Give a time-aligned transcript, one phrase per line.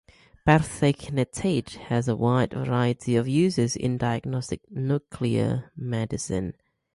[0.47, 6.55] Pertechnetate has a wide variety of uses in diagnostic nuclear medicine.